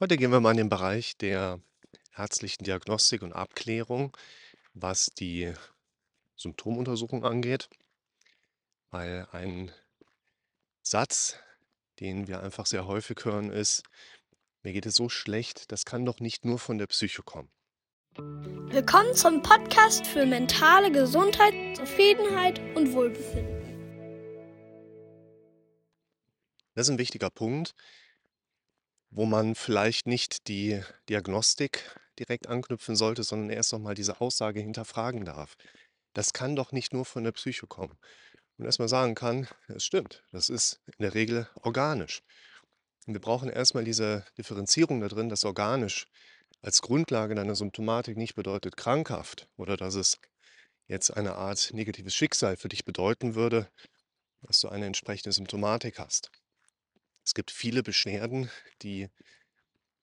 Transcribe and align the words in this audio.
Heute 0.00 0.16
gehen 0.16 0.30
wir 0.30 0.38
mal 0.38 0.52
in 0.52 0.58
den 0.58 0.68
Bereich 0.68 1.16
der 1.16 1.60
ärztlichen 2.16 2.62
Diagnostik 2.62 3.20
und 3.22 3.32
Abklärung, 3.32 4.16
was 4.72 5.06
die 5.06 5.52
Symptomuntersuchung 6.36 7.24
angeht, 7.24 7.68
weil 8.90 9.26
ein 9.32 9.72
Satz, 10.82 11.40
den 11.98 12.28
wir 12.28 12.44
einfach 12.44 12.66
sehr 12.66 12.86
häufig 12.86 13.24
hören, 13.24 13.50
ist, 13.50 13.82
mir 14.62 14.72
geht 14.72 14.86
es 14.86 14.94
so 14.94 15.08
schlecht, 15.08 15.72
das 15.72 15.84
kann 15.84 16.06
doch 16.06 16.20
nicht 16.20 16.44
nur 16.44 16.60
von 16.60 16.78
der 16.78 16.86
Psyche 16.86 17.24
kommen. 17.24 17.50
Willkommen 18.14 19.16
zum 19.16 19.42
Podcast 19.42 20.06
für 20.06 20.24
mentale 20.26 20.92
Gesundheit, 20.92 21.76
Zufriedenheit 21.76 22.60
und 22.76 22.92
Wohlbefinden. 22.92 23.58
Das 26.76 26.86
ist 26.86 26.92
ein 26.92 26.98
wichtiger 26.98 27.30
Punkt, 27.30 27.74
wo 29.10 29.24
man 29.24 29.54
vielleicht 29.54 30.06
nicht 30.06 30.48
die 30.48 30.82
Diagnostik 31.08 31.82
direkt 32.18 32.48
anknüpfen 32.48 32.96
sollte, 32.96 33.22
sondern 33.22 33.50
erst 33.50 33.72
noch 33.72 33.78
mal 33.78 33.94
diese 33.94 34.20
Aussage 34.20 34.60
hinterfragen 34.60 35.24
darf. 35.24 35.56
Das 36.12 36.32
kann 36.32 36.56
doch 36.56 36.72
nicht 36.72 36.92
nur 36.92 37.04
von 37.04 37.24
der 37.24 37.32
Psyche 37.32 37.66
kommen. 37.66 37.96
Und 38.58 38.64
erstmal 38.64 38.88
sagen 38.88 39.14
kann, 39.14 39.46
es 39.68 39.84
stimmt, 39.84 40.24
das 40.32 40.48
ist 40.48 40.80
in 40.86 41.02
der 41.02 41.14
Regel 41.14 41.48
organisch. 41.62 42.22
Und 43.06 43.14
wir 43.14 43.20
brauchen 43.20 43.48
erstmal 43.48 43.84
diese 43.84 44.24
Differenzierung 44.36 45.00
da 45.00 45.08
drin, 45.08 45.28
dass 45.28 45.44
organisch 45.44 46.06
als 46.60 46.82
Grundlage 46.82 47.34
deiner 47.34 47.54
Symptomatik 47.54 48.16
nicht 48.16 48.34
bedeutet 48.34 48.76
krankhaft 48.76 49.48
oder 49.56 49.76
dass 49.76 49.94
es 49.94 50.18
jetzt 50.88 51.10
eine 51.16 51.36
Art 51.36 51.70
negatives 51.72 52.14
Schicksal 52.14 52.56
für 52.56 52.68
dich 52.68 52.84
bedeuten 52.84 53.34
würde, 53.34 53.70
dass 54.42 54.60
du 54.60 54.68
eine 54.68 54.86
entsprechende 54.86 55.32
Symptomatik 55.32 55.98
hast. 55.98 56.30
Es 57.28 57.34
gibt 57.34 57.50
viele 57.50 57.82
Beschwerden, 57.82 58.50
die 58.80 59.10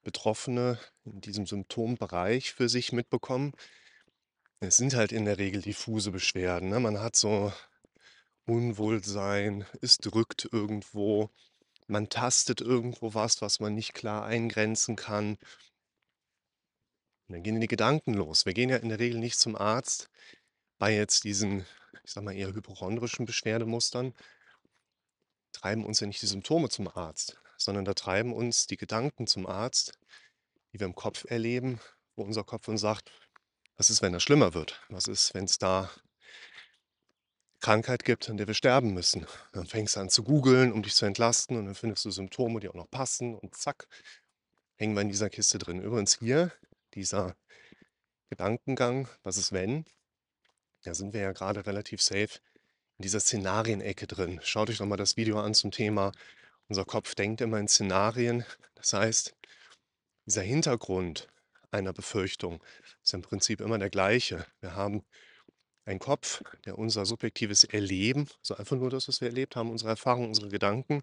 Betroffene 0.03 0.77
in 1.05 1.21
diesem 1.21 1.47
Symptombereich 1.47 2.53
für 2.53 2.69
sich 2.69 2.91
mitbekommen. 2.91 3.53
Es 4.59 4.77
sind 4.77 4.93
halt 4.93 5.11
in 5.11 5.25
der 5.25 5.39
Regel 5.39 5.63
diffuse 5.63 6.11
Beschwerden. 6.11 6.69
Ne? 6.69 6.79
Man 6.79 6.99
hat 6.99 7.15
so 7.15 7.51
Unwohlsein, 8.45 9.65
es 9.81 9.97
drückt 9.97 10.47
irgendwo, 10.51 11.31
man 11.87 12.09
tastet 12.09 12.61
irgendwo 12.61 13.15
was, 13.15 13.41
was 13.41 13.59
man 13.59 13.73
nicht 13.73 13.95
klar 13.95 14.23
eingrenzen 14.25 14.95
kann. 14.95 15.29
Und 17.27 17.33
dann 17.33 17.41
gehen 17.41 17.59
die 17.59 17.65
Gedanken 17.65 18.13
los. 18.13 18.45
Wir 18.45 18.53
gehen 18.53 18.69
ja 18.69 18.77
in 18.77 18.89
der 18.89 18.99
Regel 18.99 19.19
nicht 19.19 19.39
zum 19.39 19.55
Arzt 19.55 20.11
bei 20.77 20.95
jetzt 20.95 21.23
diesen, 21.23 21.65
ich 22.03 22.11
sag 22.11 22.23
mal, 22.23 22.35
eher 22.35 22.53
hypochondrischen 22.53 23.25
Beschwerdemustern, 23.25 24.13
treiben 25.55 25.85
uns 25.85 25.99
ja 25.99 26.07
nicht 26.07 26.21
die 26.21 26.27
Symptome 26.27 26.69
zum 26.69 26.87
Arzt, 26.87 27.39
sondern 27.57 27.85
da 27.85 27.93
treiben 27.93 28.33
uns 28.33 28.67
die 28.67 28.77
Gedanken 28.77 29.27
zum 29.27 29.47
Arzt, 29.47 29.97
die 30.73 30.79
wir 30.79 30.85
im 30.85 30.95
Kopf 30.95 31.25
erleben, 31.29 31.79
wo 32.15 32.23
unser 32.23 32.43
Kopf 32.43 32.67
uns 32.67 32.81
sagt, 32.81 33.11
was 33.77 33.89
ist, 33.89 34.01
wenn 34.01 34.13
das 34.13 34.23
schlimmer 34.23 34.53
wird? 34.53 34.81
Was 34.89 35.07
ist, 35.07 35.33
wenn 35.33 35.45
es 35.45 35.57
da 35.57 35.89
Krankheit 37.59 38.05
gibt, 38.05 38.29
an 38.29 38.37
der 38.37 38.47
wir 38.47 38.53
sterben 38.53 38.93
müssen? 38.93 39.25
Dann 39.53 39.65
fängst 39.65 39.95
du 39.95 40.01
an 40.01 40.09
zu 40.09 40.23
googeln, 40.23 40.71
um 40.71 40.83
dich 40.83 40.95
zu 40.95 41.05
entlasten 41.05 41.57
und 41.57 41.65
dann 41.65 41.75
findest 41.75 42.05
du 42.05 42.11
Symptome, 42.11 42.59
die 42.59 42.69
auch 42.69 42.73
noch 42.73 42.89
passen 42.89 43.35
und 43.35 43.55
zack, 43.55 43.87
hängen 44.75 44.93
wir 44.93 45.01
in 45.01 45.09
dieser 45.09 45.29
Kiste 45.29 45.57
drin. 45.57 45.81
Übrigens 45.81 46.19
hier, 46.19 46.51
dieser 46.93 47.35
Gedankengang, 48.29 49.07
was 49.23 49.37
ist 49.37 49.51
wenn? 49.51 49.85
Da 50.83 50.93
sind 50.93 51.13
wir 51.13 51.21
ja 51.21 51.31
gerade 51.31 51.65
relativ 51.65 52.01
safe 52.01 52.39
in 52.97 53.03
dieser 53.03 53.19
Szenarienecke 53.19 54.07
drin. 54.07 54.39
Schaut 54.43 54.69
euch 54.69 54.79
nochmal 54.79 54.97
das 54.97 55.17
Video 55.17 55.39
an 55.39 55.53
zum 55.53 55.71
Thema. 55.71 56.11
Unser 56.67 56.85
Kopf 56.85 57.15
denkt 57.15 57.41
immer 57.41 57.59
in 57.59 57.67
Szenarien. 57.67 58.45
Das 58.75 58.93
heißt, 58.93 59.35
dieser 60.25 60.41
Hintergrund 60.41 61.27
einer 61.71 61.93
Befürchtung 61.93 62.63
ist 63.03 63.13
im 63.13 63.21
Prinzip 63.21 63.61
immer 63.61 63.77
der 63.77 63.89
gleiche. 63.89 64.45
Wir 64.61 64.75
haben 64.75 65.03
einen 65.85 65.99
Kopf, 65.99 66.41
der 66.65 66.77
unser 66.77 67.05
subjektives 67.05 67.63
Erleben, 67.63 68.27
also 68.39 68.55
einfach 68.55 68.75
nur 68.75 68.89
das, 68.89 69.07
was 69.07 69.21
wir 69.21 69.27
erlebt 69.27 69.55
haben, 69.55 69.69
unsere 69.69 69.91
Erfahrungen, 69.91 70.29
unsere 70.29 70.49
Gedanken, 70.49 71.01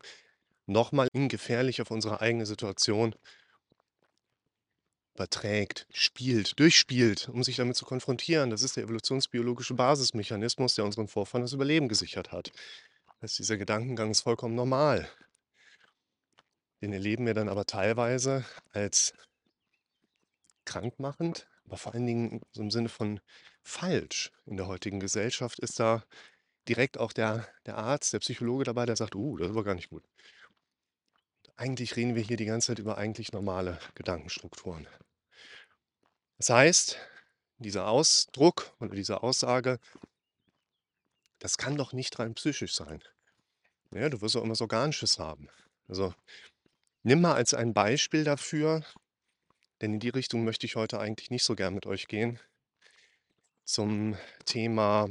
nochmal 0.66 1.08
gefährlich 1.12 1.80
auf 1.82 1.90
unsere 1.90 2.20
eigene 2.20 2.46
Situation 2.46 3.14
überträgt, 5.14 5.86
spielt, 5.92 6.58
durchspielt, 6.58 7.28
um 7.28 7.42
sich 7.42 7.56
damit 7.56 7.76
zu 7.76 7.84
konfrontieren. 7.84 8.50
Das 8.50 8.62
ist 8.62 8.76
der 8.76 8.84
evolutionsbiologische 8.84 9.74
Basismechanismus, 9.74 10.74
der 10.74 10.84
unseren 10.84 11.08
Vorfahren 11.08 11.42
das 11.42 11.52
Überleben 11.52 11.88
gesichert 11.88 12.32
hat. 12.32 12.52
Das 13.20 13.36
dieser 13.36 13.56
Gedankengang 13.56 14.10
ist 14.10 14.22
vollkommen 14.22 14.54
normal. 14.54 15.08
Den 16.80 16.92
erleben 16.92 17.26
wir 17.26 17.34
dann 17.34 17.48
aber 17.48 17.66
teilweise 17.66 18.44
als 18.72 19.12
krankmachend, 20.64 21.46
aber 21.64 21.76
vor 21.76 21.94
allen 21.94 22.06
Dingen 22.06 22.40
im 22.54 22.70
Sinne 22.70 22.88
von 22.88 23.20
falsch. 23.62 24.32
In 24.46 24.56
der 24.56 24.66
heutigen 24.66 24.98
Gesellschaft 24.98 25.60
ist 25.60 25.78
da 25.78 26.02
direkt 26.68 26.98
auch 26.98 27.12
der, 27.12 27.46
der 27.66 27.78
Arzt, 27.78 28.12
der 28.12 28.18
Psychologe 28.20 28.64
dabei, 28.64 28.86
der 28.86 28.96
sagt, 28.96 29.14
uh, 29.14 29.36
das 29.36 29.48
ist 29.48 29.52
aber 29.52 29.64
gar 29.64 29.74
nicht 29.74 29.90
gut. 29.90 30.04
Eigentlich 31.56 31.96
reden 31.96 32.14
wir 32.14 32.22
hier 32.22 32.36
die 32.36 32.44
ganze 32.44 32.68
Zeit 32.68 32.78
über 32.78 32.98
eigentlich 32.98 33.32
normale 33.32 33.78
Gedankenstrukturen. 33.94 34.88
Das 36.38 36.50
heißt, 36.50 36.98
dieser 37.58 37.88
Ausdruck 37.88 38.74
oder 38.80 38.94
diese 38.94 39.22
Aussage, 39.22 39.78
das 41.38 41.58
kann 41.58 41.76
doch 41.76 41.92
nicht 41.92 42.18
rein 42.18 42.34
psychisch 42.34 42.74
sein. 42.74 43.02
Ja, 43.92 44.08
du 44.08 44.20
wirst 44.20 44.36
auch 44.36 44.42
immer 44.42 44.54
so 44.54 44.64
Organisches 44.64 45.18
haben. 45.18 45.48
Also 45.88 46.14
nimm 47.02 47.20
mal 47.20 47.34
als 47.34 47.54
ein 47.54 47.74
Beispiel 47.74 48.24
dafür, 48.24 48.84
denn 49.80 49.94
in 49.94 50.00
die 50.00 50.08
Richtung 50.08 50.44
möchte 50.44 50.66
ich 50.66 50.76
heute 50.76 50.98
eigentlich 50.98 51.30
nicht 51.30 51.44
so 51.44 51.54
gern 51.54 51.74
mit 51.74 51.86
euch 51.86 52.08
gehen, 52.08 52.40
zum 53.64 54.16
Thema, 54.44 55.08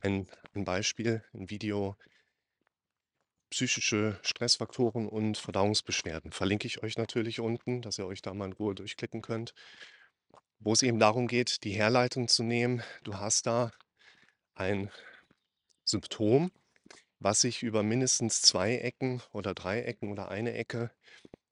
ein, 0.00 0.28
ein 0.54 0.64
Beispiel, 0.64 1.24
ein 1.32 1.50
Video, 1.50 1.96
psychische 3.50 4.18
Stressfaktoren 4.22 5.08
und 5.08 5.38
Verdauungsbeschwerden. 5.38 6.32
Verlinke 6.32 6.66
ich 6.66 6.82
euch 6.82 6.98
natürlich 6.98 7.40
unten, 7.40 7.82
dass 7.82 7.98
ihr 7.98 8.06
euch 8.06 8.22
da 8.22 8.34
mal 8.34 8.46
in 8.46 8.52
Ruhe 8.52 8.74
durchklicken 8.74 9.22
könnt, 9.22 9.54
wo 10.58 10.72
es 10.72 10.82
eben 10.82 10.98
darum 10.98 11.26
geht, 11.28 11.64
die 11.64 11.70
Herleitung 11.70 12.28
zu 12.28 12.42
nehmen. 12.42 12.82
Du 13.04 13.14
hast 13.14 13.46
da 13.46 13.72
ein 14.54 14.90
Symptom, 15.84 16.50
was 17.20 17.40
sich 17.40 17.62
über 17.62 17.82
mindestens 17.82 18.42
zwei 18.42 18.76
Ecken 18.76 19.22
oder 19.32 19.54
drei 19.54 19.82
Ecken 19.82 20.10
oder 20.12 20.28
eine 20.28 20.54
Ecke, 20.54 20.90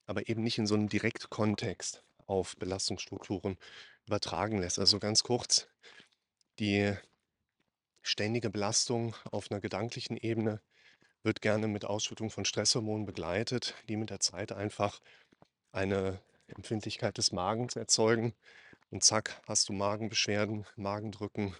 aber 0.06 0.28
eben 0.28 0.42
nicht 0.42 0.58
in 0.58 0.66
so 0.66 0.74
einem 0.74 0.88
Direktkontext 0.88 2.02
auf 2.26 2.56
Belastungsstrukturen 2.56 3.56
übertragen 4.06 4.58
lässt. 4.58 4.78
Also 4.78 4.98
ganz 4.98 5.22
kurz, 5.22 5.68
die 6.58 6.94
ständige 8.02 8.50
Belastung 8.50 9.14
auf 9.30 9.50
einer 9.50 9.60
gedanklichen 9.60 10.16
Ebene 10.16 10.60
wird 11.22 11.40
gerne 11.42 11.68
mit 11.68 11.84
Ausschüttung 11.84 12.30
von 12.30 12.44
Stresshormonen 12.44 13.06
begleitet, 13.06 13.74
die 13.88 13.96
mit 13.96 14.10
der 14.10 14.20
Zeit 14.20 14.52
einfach 14.52 15.00
eine 15.72 16.20
Empfindlichkeit 16.48 17.18
des 17.18 17.32
Magens 17.32 17.76
erzeugen. 17.76 18.34
Und 18.90 19.02
zack, 19.02 19.42
hast 19.46 19.68
du 19.68 19.72
Magenbeschwerden, 19.72 20.66
Magendrücken, 20.76 21.54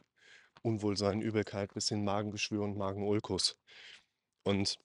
Unwohlsein, 0.62 1.21
Übelkeit 1.21 1.75
bis 1.75 1.89
hin 1.89 2.05
Magengeschwür 2.05 2.62
und 2.62 2.77
Magenulkus. 2.77 3.56
Und 4.45 4.78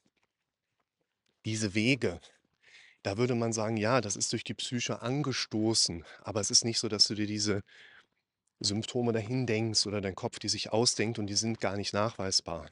diese 1.45 1.73
Wege, 1.73 2.19
da 3.03 3.17
würde 3.17 3.35
man 3.35 3.53
sagen, 3.53 3.77
ja, 3.77 4.01
das 4.01 4.15
ist 4.15 4.31
durch 4.31 4.43
die 4.43 4.53
Psyche 4.53 5.01
angestoßen, 5.01 6.05
aber 6.21 6.39
es 6.39 6.51
ist 6.51 6.65
nicht 6.65 6.79
so, 6.79 6.87
dass 6.87 7.07
du 7.07 7.15
dir 7.15 7.27
diese 7.27 7.63
Symptome 8.61 9.11
dahin 9.11 9.45
denkst 9.45 9.85
oder 9.87 10.01
dein 10.01 10.15
Kopf 10.15 10.39
die 10.39 10.49
sich 10.49 10.71
ausdenkt 10.71 11.19
und 11.19 11.27
die 11.27 11.35
sind 11.35 11.59
gar 11.59 11.77
nicht 11.77 11.93
nachweisbar. 11.93 12.69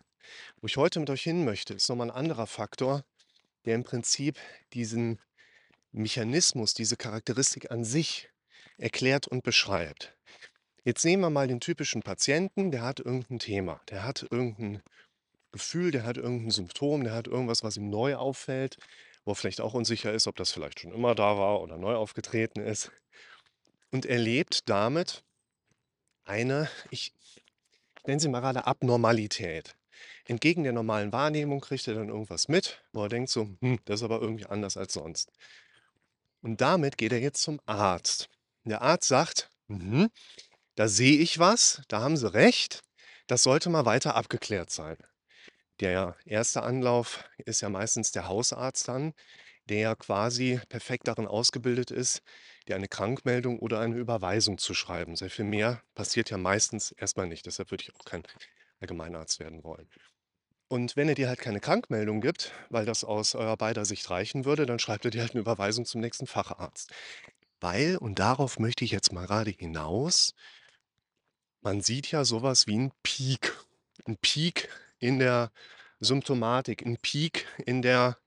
Wo 0.61 0.67
ich 0.67 0.77
heute 0.77 0.99
mit 0.99 1.09
euch 1.09 1.23
hin 1.23 1.43
möchte, 1.43 1.73
ist 1.73 1.89
nochmal 1.89 2.09
ein 2.09 2.15
anderer 2.15 2.47
Faktor, 2.47 3.03
der 3.65 3.75
im 3.75 3.83
Prinzip 3.83 4.37
diesen 4.73 5.19
Mechanismus, 5.91 6.73
diese 6.73 6.97
Charakteristik 6.97 7.71
an 7.71 7.83
sich 7.83 8.29
erklärt 8.77 9.27
und 9.27 9.43
beschreibt. 9.43 10.15
Jetzt 10.83 11.03
nehmen 11.03 11.23
wir 11.23 11.29
mal 11.29 11.47
den 11.47 11.59
typischen 11.59 12.03
Patienten, 12.03 12.71
der 12.71 12.83
hat 12.83 12.99
irgendein 12.99 13.39
Thema, 13.39 13.81
der 13.89 14.03
hat 14.03 14.25
irgendein 14.29 14.81
Gefühl, 15.51 15.91
der 15.91 16.03
hat 16.03 16.17
irgendein 16.17 16.51
Symptom, 16.51 17.03
der 17.03 17.13
hat 17.13 17.27
irgendwas, 17.27 17.63
was 17.63 17.77
ihm 17.77 17.89
neu 17.89 18.15
auffällt, 18.15 18.77
wo 19.25 19.31
er 19.31 19.35
vielleicht 19.35 19.61
auch 19.61 19.73
unsicher 19.73 20.13
ist, 20.13 20.27
ob 20.27 20.35
das 20.35 20.51
vielleicht 20.51 20.79
schon 20.79 20.93
immer 20.93 21.15
da 21.15 21.37
war 21.37 21.61
oder 21.61 21.77
neu 21.77 21.95
aufgetreten 21.95 22.61
ist. 22.61 22.91
Und 23.91 24.05
erlebt 24.05 24.69
damit 24.69 25.23
eine, 26.29 26.69
ich 26.91 27.13
nenne 28.05 28.19
sie 28.19 28.29
mal 28.29 28.39
gerade 28.39 28.65
Abnormalität 28.65 29.75
entgegen 30.29 30.63
der 30.63 30.73
normalen 30.73 31.11
Wahrnehmung 31.11 31.59
kriegt 31.59 31.87
er 31.87 31.95
dann 31.95 32.09
irgendwas 32.09 32.47
mit, 32.47 32.83
wo 32.93 33.03
er 33.03 33.09
denkt 33.09 33.29
so, 33.29 33.49
hm, 33.61 33.79
das 33.85 33.99
ist 33.99 34.03
aber 34.03 34.21
irgendwie 34.21 34.45
anders 34.45 34.77
als 34.77 34.93
sonst. 34.93 35.31
Und 36.41 36.61
damit 36.61 36.97
geht 36.97 37.11
er 37.11 37.19
jetzt 37.19 37.41
zum 37.41 37.59
Arzt. 37.65 38.29
Der 38.63 38.81
Arzt 38.81 39.07
sagt, 39.07 39.49
mhm, 39.67 40.09
da 40.75 40.87
sehe 40.87 41.17
ich 41.17 41.39
was, 41.39 41.81
da 41.87 42.01
haben 42.01 42.15
Sie 42.15 42.31
recht, 42.33 42.81
das 43.27 43.43
sollte 43.43 43.69
mal 43.69 43.85
weiter 43.85 44.15
abgeklärt 44.15 44.69
sein. 44.69 44.97
Der 45.79 46.15
erste 46.25 46.61
Anlauf 46.63 47.23
ist 47.37 47.61
ja 47.61 47.69
meistens 47.69 48.11
der 48.11 48.27
Hausarzt 48.27 48.87
dann, 48.87 49.13
der 49.65 49.95
quasi 49.95 50.59
perfekt 50.69 51.07
darin 51.07 51.27
ausgebildet 51.27 51.91
ist, 51.91 52.21
dir 52.69 52.75
eine 52.75 52.87
Krankmeldung 52.87 53.59
oder 53.59 53.79
eine 53.79 53.95
Überweisung 53.95 54.57
zu 54.57 54.73
schreiben. 54.73 55.15
Sehr 55.15 55.29
viel 55.29 55.45
mehr 55.45 55.81
passiert 55.95 56.29
ja 56.29 56.37
meistens 56.37 56.91
erstmal 56.91 57.27
nicht. 57.27 57.45
Deshalb 57.45 57.71
würde 57.71 57.83
ich 57.83 57.95
auch 57.95 58.05
kein 58.05 58.23
Allgemeinarzt 58.79 59.39
werden 59.39 59.63
wollen. 59.63 59.89
Und 60.69 60.95
wenn 60.95 61.09
er 61.09 61.15
dir 61.15 61.27
halt 61.27 61.39
keine 61.39 61.59
Krankmeldung 61.59 62.21
gibt, 62.21 62.53
weil 62.69 62.85
das 62.85 63.03
aus 63.03 63.33
eurer 63.33 63.57
beider 63.57 63.85
Sicht 63.85 64.09
reichen 64.09 64.45
würde, 64.45 64.67
dann 64.67 64.77
schreibt 64.77 65.03
er 65.03 65.11
dir 65.11 65.21
halt 65.21 65.31
eine 65.31 65.41
Überweisung 65.41 65.85
zum 65.85 65.99
nächsten 65.99 66.27
Facharzt. 66.27 66.93
Weil, 67.59 67.97
und 67.97 68.19
darauf 68.19 68.59
möchte 68.59 68.85
ich 68.85 68.91
jetzt 68.91 69.11
mal 69.11 69.25
gerade 69.25 69.49
hinaus, 69.49 70.35
man 71.61 71.81
sieht 71.81 72.11
ja 72.11 72.23
sowas 72.23 72.67
wie 72.67 72.77
ein 72.77 72.91
Peak. 73.03 73.57
Ein 74.05 74.17
Peak 74.17 74.69
in 74.99 75.19
der 75.19 75.51
Symptomatik, 75.99 76.85
ein 76.85 76.97
Peak 76.97 77.47
in 77.65 77.81
der 77.81 78.17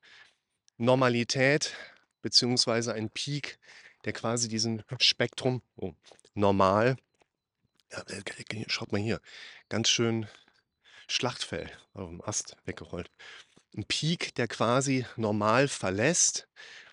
Normalität, 0.77 1.75
beziehungsweise 2.23 2.93
ein 2.93 3.09
Peak, 3.09 3.59
der 4.05 4.13
quasi 4.13 4.49
diesen 4.49 4.83
Spektrum, 4.99 5.63
oh, 5.77 5.93
normal, 6.35 6.97
ja, 7.91 8.03
äh, 8.09 8.65
schaut 8.69 8.93
mal 8.93 9.01
hier, 9.01 9.21
ganz 9.69 9.89
schön 9.89 10.27
Schlachtfell 11.09 11.71
auf 11.95 12.09
dem 12.09 12.23
Ast 12.23 12.57
weggerollt. 12.65 13.11
Ein 13.77 13.85
Peak, 13.85 14.35
der 14.35 14.49
quasi 14.49 15.07
normal 15.17 15.69
verlässt 15.69 16.49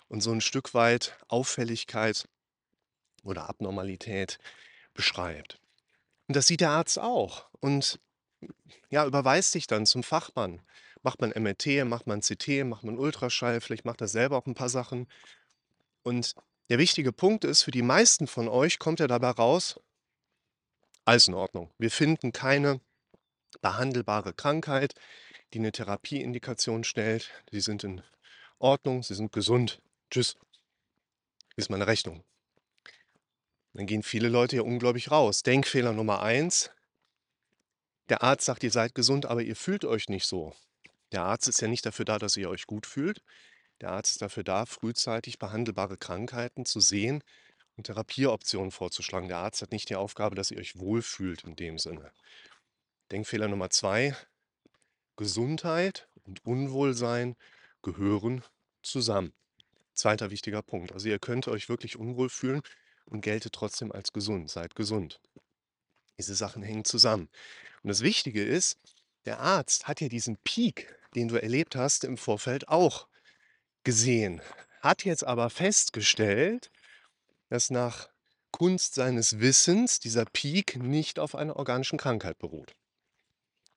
und 0.08 0.20
so 0.20 0.32
ein 0.32 0.40
Stück 0.40 0.74
weit 0.74 1.16
Auffälligkeit 1.28 2.28
oder 3.22 3.48
Abnormalität 3.48 4.38
beschreibt. 4.94 5.60
Und 6.26 6.36
das 6.36 6.46
sieht 6.46 6.60
der 6.60 6.70
Arzt 6.70 6.98
auch 6.98 7.48
und 7.60 7.98
ja, 8.88 9.06
überweist 9.06 9.54
dich 9.54 9.66
dann 9.66 9.86
zum 9.86 10.02
Fachmann. 10.02 10.62
Macht 11.02 11.20
man 11.20 11.30
MRT, 11.30 11.84
macht 11.86 12.06
man 12.06 12.20
CT, 12.20 12.64
macht 12.64 12.84
man 12.84 12.98
Ultraschall, 12.98 13.60
vielleicht 13.60 13.84
macht 13.84 14.00
er 14.00 14.08
selber 14.08 14.36
auch 14.36 14.46
ein 14.46 14.54
paar 14.54 14.68
Sachen. 14.68 15.06
Und 16.02 16.34
der 16.70 16.78
wichtige 16.78 17.12
Punkt 17.12 17.44
ist, 17.44 17.64
für 17.64 17.72
die 17.72 17.82
meisten 17.82 18.28
von 18.28 18.48
euch 18.48 18.78
kommt 18.78 19.00
er 19.00 19.08
dabei 19.08 19.30
raus, 19.30 19.78
alles 21.04 21.26
in 21.26 21.34
Ordnung. 21.34 21.70
Wir 21.78 21.90
finden 21.90 22.30
keine 22.30 22.80
behandelbare 23.60 24.32
Krankheit, 24.32 24.94
die 25.52 25.58
eine 25.58 25.72
Therapieindikation 25.72 26.84
stellt. 26.84 27.30
Sie 27.50 27.60
sind 27.60 27.82
in 27.82 28.02
Ordnung, 28.60 29.02
sie 29.02 29.14
sind 29.14 29.32
gesund. 29.32 29.82
Tschüss. 30.10 30.36
Ist 31.56 31.70
meine 31.70 31.88
Rechnung. 31.88 32.22
Dann 33.72 33.86
gehen 33.86 34.04
viele 34.04 34.28
Leute 34.28 34.56
ja 34.56 34.62
unglaublich 34.62 35.10
raus. 35.10 35.42
Denkfehler 35.42 35.92
Nummer 35.92 36.22
eins. 36.22 36.70
Der 38.08 38.22
Arzt 38.22 38.44
sagt, 38.44 38.62
ihr 38.62 38.70
seid 38.70 38.94
gesund, 38.94 39.26
aber 39.26 39.42
ihr 39.42 39.56
fühlt 39.56 39.84
euch 39.84 40.08
nicht 40.08 40.26
so. 40.26 40.54
Der 41.10 41.22
Arzt 41.22 41.48
ist 41.48 41.60
ja 41.60 41.68
nicht 41.68 41.84
dafür 41.84 42.04
da, 42.04 42.20
dass 42.20 42.36
ihr 42.36 42.48
euch 42.48 42.66
gut 42.66 42.86
fühlt. 42.86 43.22
Der 43.80 43.90
Arzt 43.90 44.12
ist 44.12 44.22
dafür 44.22 44.44
da, 44.44 44.66
frühzeitig 44.66 45.38
behandelbare 45.38 45.96
Krankheiten 45.96 46.66
zu 46.66 46.80
sehen 46.80 47.24
und 47.76 47.84
Therapieoptionen 47.84 48.70
vorzuschlagen. 48.70 49.28
Der 49.28 49.38
Arzt 49.38 49.62
hat 49.62 49.72
nicht 49.72 49.88
die 49.88 49.96
Aufgabe, 49.96 50.34
dass 50.34 50.50
ihr 50.50 50.58
euch 50.58 50.78
wohlfühlt 50.78 51.44
in 51.44 51.56
dem 51.56 51.78
Sinne. 51.78 52.12
Denkfehler 53.10 53.48
Nummer 53.48 53.70
zwei. 53.70 54.14
Gesundheit 55.16 56.08
und 56.24 56.44
Unwohlsein 56.44 57.36
gehören 57.82 58.44
zusammen. 58.82 59.32
Zweiter 59.94 60.30
wichtiger 60.30 60.62
Punkt. 60.62 60.92
Also 60.92 61.08
ihr 61.08 61.18
könnt 61.18 61.48
euch 61.48 61.68
wirklich 61.68 61.96
unwohl 61.96 62.28
fühlen 62.28 62.62
und 63.06 63.22
geltet 63.22 63.54
trotzdem 63.54 63.92
als 63.92 64.12
gesund. 64.12 64.50
Seid 64.50 64.74
gesund. 64.74 65.20
Diese 66.18 66.34
Sachen 66.34 66.62
hängen 66.62 66.84
zusammen. 66.84 67.28
Und 67.82 67.88
das 67.88 68.02
Wichtige 68.02 68.44
ist, 68.44 68.78
der 69.24 69.40
Arzt 69.40 69.88
hat 69.88 70.00
ja 70.00 70.08
diesen 70.08 70.36
Peak, 70.38 70.94
den 71.14 71.28
du 71.28 71.36
erlebt 71.36 71.76
hast, 71.76 72.04
im 72.04 72.16
Vorfeld 72.16 72.68
auch 72.68 73.08
gesehen, 73.84 74.40
hat 74.80 75.04
jetzt 75.04 75.24
aber 75.24 75.50
festgestellt, 75.50 76.70
dass 77.48 77.70
nach 77.70 78.08
Kunst 78.50 78.94
seines 78.94 79.40
Wissens 79.40 80.00
dieser 80.00 80.24
Peak 80.24 80.76
nicht 80.76 81.18
auf 81.18 81.34
einer 81.34 81.56
organischen 81.56 81.98
Krankheit 81.98 82.38
beruht. 82.38 82.74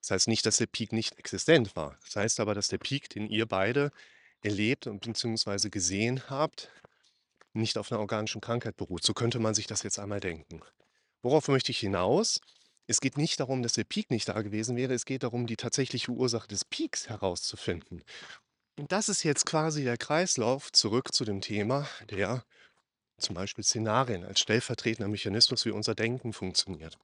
Das 0.01 0.11
heißt 0.11 0.27
nicht, 0.27 0.45
dass 0.45 0.57
der 0.57 0.67
Peak 0.67 0.91
nicht 0.91 1.17
existent 1.17 1.75
war. 1.75 1.97
Das 2.03 2.15
heißt 2.15 2.39
aber, 2.39 2.53
dass 2.53 2.67
der 2.67 2.77
Peak, 2.77 3.09
den 3.09 3.27
ihr 3.27 3.45
beide 3.45 3.91
erlebt 4.41 4.87
und 4.87 5.05
beziehungsweise 5.05 5.69
gesehen 5.69 6.29
habt, 6.29 6.69
nicht 7.53 7.77
auf 7.77 7.91
einer 7.91 8.01
organischen 8.01 8.41
Krankheit 8.41 8.75
beruht. 8.75 9.03
So 9.03 9.13
könnte 9.13 9.39
man 9.39 9.53
sich 9.53 9.67
das 9.67 9.83
jetzt 9.83 9.99
einmal 9.99 10.19
denken. 10.19 10.61
Worauf 11.21 11.47
möchte 11.47 11.71
ich 11.71 11.79
hinaus? 11.79 12.41
Es 12.85 12.99
geht 12.99 13.17
nicht 13.17 13.39
darum, 13.39 13.63
dass 13.63 13.73
der 13.73 13.85
Peak 13.85 14.11
nicht 14.11 14.27
da 14.27 14.41
gewesen 14.41 14.75
wäre. 14.75 14.93
Es 14.93 15.05
geht 15.05 15.23
darum, 15.23 15.47
die 15.47 15.55
tatsächliche 15.55 16.11
Ursache 16.11 16.49
des 16.49 16.65
Peaks 16.65 17.07
herauszufinden. 17.07 18.03
Und 18.75 18.91
das 18.91 19.07
ist 19.07 19.23
jetzt 19.23 19.45
quasi 19.45 19.83
der 19.83 19.97
Kreislauf 19.97 20.71
zurück 20.71 21.13
zu 21.13 21.25
dem 21.25 21.41
Thema 21.41 21.87
der 22.09 22.43
zum 23.19 23.35
Beispiel 23.35 23.63
Szenarien 23.63 24.23
als 24.23 24.39
stellvertretender 24.39 25.07
Mechanismus, 25.07 25.65
wie 25.65 25.71
unser 25.71 25.95
Denken 25.95 26.33
funktioniert. 26.33 26.97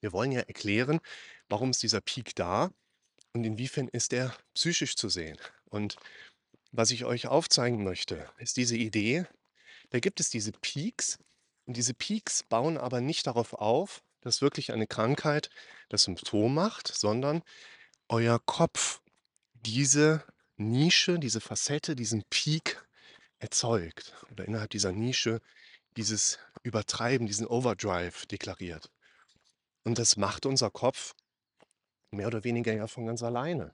Wir 0.00 0.12
wollen 0.12 0.32
ja 0.32 0.40
erklären, 0.40 1.00
warum 1.48 1.70
ist 1.70 1.82
dieser 1.82 2.00
Peak 2.00 2.34
da 2.34 2.70
und 3.32 3.44
inwiefern 3.44 3.88
ist 3.88 4.12
er 4.12 4.34
psychisch 4.54 4.96
zu 4.96 5.08
sehen. 5.08 5.38
Und 5.66 5.96
was 6.72 6.90
ich 6.90 7.04
euch 7.04 7.26
aufzeigen 7.26 7.84
möchte, 7.84 8.28
ist 8.38 8.56
diese 8.56 8.76
Idee, 8.76 9.26
da 9.90 10.00
gibt 10.00 10.20
es 10.20 10.30
diese 10.30 10.52
Peaks 10.52 11.18
und 11.66 11.76
diese 11.76 11.94
Peaks 11.94 12.42
bauen 12.42 12.78
aber 12.78 13.00
nicht 13.00 13.26
darauf 13.26 13.54
auf, 13.54 14.02
dass 14.22 14.42
wirklich 14.42 14.72
eine 14.72 14.86
Krankheit 14.86 15.50
das 15.88 16.04
Symptom 16.04 16.54
macht, 16.54 16.88
sondern 16.88 17.42
euer 18.08 18.38
Kopf 18.44 19.00
diese 19.54 20.24
Nische, 20.60 21.18
diese 21.18 21.40
Facette, 21.40 21.96
diesen 21.96 22.22
Peak 22.30 22.84
erzeugt 23.38 24.14
oder 24.30 24.44
innerhalb 24.44 24.70
dieser 24.70 24.92
Nische 24.92 25.40
dieses 25.96 26.38
Übertreiben, 26.62 27.26
diesen 27.26 27.46
Overdrive 27.46 28.26
deklariert. 28.26 28.90
Und 29.84 29.98
das 29.98 30.16
macht 30.16 30.46
unser 30.46 30.70
Kopf 30.70 31.14
mehr 32.12 32.26
oder 32.26 32.44
weniger 32.44 32.72
ja 32.74 32.86
von 32.86 33.06
ganz 33.06 33.22
alleine. 33.22 33.72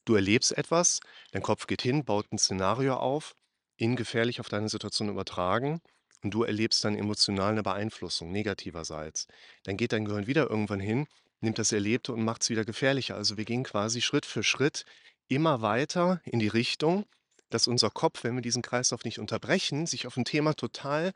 du 0.05 0.15
erlebst 0.15 0.57
etwas, 0.57 0.99
dein 1.31 1.41
Kopf 1.41 1.67
geht 1.67 1.81
hin, 1.81 2.05
baut 2.05 2.31
ein 2.31 2.37
Szenario 2.37 2.95
auf, 2.95 3.35
ihn 3.77 3.95
gefährlich 3.95 4.39
auf 4.39 4.49
deine 4.49 4.69
Situation 4.69 5.09
übertragen 5.09 5.81
und 6.23 6.33
du 6.33 6.43
erlebst 6.43 6.83
dann 6.83 6.95
emotional 6.95 7.51
eine 7.51 7.63
Beeinflussung 7.63 8.31
negativerseits. 8.31 9.27
Dann 9.63 9.77
geht 9.77 9.93
dein 9.93 10.05
Gehirn 10.05 10.27
wieder 10.27 10.49
irgendwann 10.49 10.79
hin, 10.79 11.07
nimmt 11.41 11.59
das 11.59 11.71
Erlebte 11.71 12.13
und 12.13 12.23
macht 12.23 12.43
es 12.43 12.49
wieder 12.49 12.65
gefährlicher. 12.65 13.15
Also 13.15 13.37
wir 13.37 13.45
gehen 13.45 13.63
quasi 13.63 14.01
Schritt 14.01 14.25
für 14.25 14.43
Schritt 14.43 14.85
immer 15.27 15.61
weiter 15.61 16.21
in 16.25 16.39
die 16.39 16.47
Richtung, 16.47 17.05
dass 17.49 17.67
unser 17.67 17.89
Kopf, 17.89 18.23
wenn 18.23 18.35
wir 18.35 18.41
diesen 18.41 18.61
Kreislauf 18.61 19.03
nicht 19.03 19.19
unterbrechen, 19.19 19.85
sich 19.85 20.07
auf 20.07 20.17
ein 20.17 20.25
Thema 20.25 20.53
total 20.53 21.13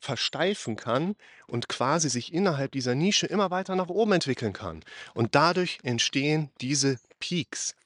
versteifen 0.00 0.74
kann 0.74 1.14
und 1.46 1.68
quasi 1.68 2.10
sich 2.10 2.32
innerhalb 2.32 2.72
dieser 2.72 2.94
Nische 2.94 3.26
immer 3.26 3.50
weiter 3.50 3.76
nach 3.76 3.88
oben 3.88 4.12
entwickeln 4.12 4.52
kann. 4.52 4.84
Und 5.14 5.34
dadurch 5.34 5.78
entstehen 5.84 6.50
diese 6.60 6.98
Peaks. 7.20 7.76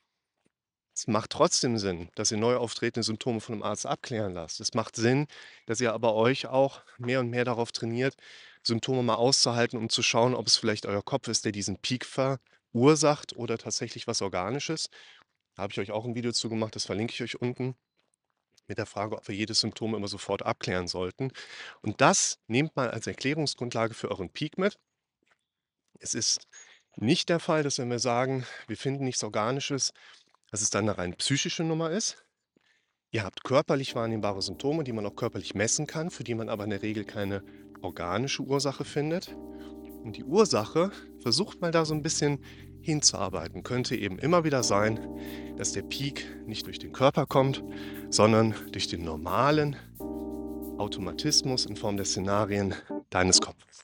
Es 0.95 1.07
macht 1.07 1.31
trotzdem 1.31 1.77
Sinn, 1.77 2.09
dass 2.15 2.31
ihr 2.31 2.39
neu 2.39 2.57
auftretende 2.57 3.05
Symptome 3.05 3.41
von 3.41 3.57
einem 3.57 3.63
Arzt 3.63 3.85
abklären 3.85 4.33
lasst. 4.33 4.61
Es 4.61 4.73
macht 4.73 4.97
Sinn, 4.97 5.27
dass 5.67 5.79
ihr 5.79 5.93
aber 5.93 6.15
euch 6.15 6.47
auch 6.47 6.81
mehr 6.97 7.21
und 7.21 7.29
mehr 7.29 7.45
darauf 7.45 7.71
trainiert, 7.71 8.17
Symptome 8.67 9.03
mal 9.03 9.15
auszuhalten, 9.15 9.79
um 9.79 9.89
zu 9.89 10.03
schauen, 10.03 10.35
ob 10.35 10.47
es 10.47 10.57
vielleicht 10.57 10.87
euer 10.87 11.03
Kopf 11.03 11.29
ist, 11.29 11.45
der 11.45 11.53
diesen 11.53 11.79
Peak 11.79 12.05
verursacht 12.05 13.37
oder 13.37 13.59
tatsächlich 13.59 14.07
was 14.07 14.23
Organisches. 14.23 14.91
Da 15.55 15.63
habe 15.63 15.73
ich 15.73 15.81
euch 15.81 15.93
auch 15.93 16.05
ein 16.05 16.15
Video 16.15 16.33
zu 16.33 16.49
gemacht, 16.49 16.75
das 16.75 16.85
verlinke 16.87 17.15
ich 17.15 17.23
euch 17.23 17.41
unten, 17.41 17.77
mit 18.67 18.79
der 18.79 18.87
Frage, 18.87 19.17
ob 19.17 19.29
wir 19.29 19.35
jedes 19.35 19.61
Symptom 19.61 19.95
immer 19.95 20.09
sofort 20.09 20.43
abklären 20.43 20.89
sollten. 20.89 21.31
Und 21.83 22.01
das 22.01 22.39
nehmt 22.49 22.75
mal 22.75 22.91
als 22.91 23.07
Erklärungsgrundlage 23.07 23.95
für 23.95 24.11
euren 24.11 24.31
Peak 24.31 24.59
mit. 24.59 24.79
Es 26.01 26.15
ist 26.15 26.47
nicht 26.97 27.29
der 27.29 27.41
Fall, 27.41 27.63
dass 27.63 27.79
wenn 27.79 27.91
wir 27.91 27.99
sagen, 28.01 28.47
wir 28.67 28.77
finden 28.77 29.05
nichts 29.05 29.23
Organisches, 29.23 29.93
dass 30.51 30.63
es 30.63 30.71
dann 30.71 30.89
eine 30.89 30.99
rein 30.99 31.15
psychische 31.17 31.63
Nummer 31.63 31.91
ist. 31.91 32.25
Ihr 33.11 33.23
habt 33.23 33.45
körperlich 33.45 33.95
wahrnehmbare 33.95 34.43
Symptome, 34.43 34.83
die 34.83 34.93
man 34.93 35.07
auch 35.07 35.15
körperlich 35.15 35.55
messen 35.55 35.87
kann, 35.87 36.11
für 36.11 36.25
die 36.25 36.35
man 36.35 36.49
aber 36.49 36.65
in 36.65 36.71
der 36.71 36.83
Regel 36.83 37.05
keine 37.05 37.43
organische 37.83 38.43
Ursache 38.43 38.85
findet. 38.85 39.37
Und 40.03 40.17
die 40.17 40.25
Ursache, 40.25 40.93
versucht 41.21 41.61
mal 41.61 41.73
da 41.73 41.85
so 41.85 41.95
ein 41.95 42.03
bisschen 42.03 42.39
hinzuarbeiten, 42.81 43.65
könnte 43.65 43.97
eben 43.97 44.19
immer 44.19 44.45
wieder 44.45 44.63
sein, 44.63 45.01
dass 45.57 45.73
der 45.73 45.83
Peak 45.83 46.25
nicht 46.47 46.67
durch 46.67 46.79
den 46.79 46.93
Körper 46.93 47.27
kommt, 47.27 47.65
sondern 48.11 48.55
durch 48.73 48.87
den 48.87 49.05
normalen 49.05 49.77
Automatismus 50.79 51.67
in 51.67 51.77
Form 51.77 51.97
der 51.97 52.07
Szenarien 52.07 52.75
deines 53.11 53.41
Kopfes. 53.41 53.83